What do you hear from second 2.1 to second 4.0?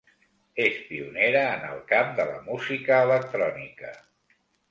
de la música electrònica.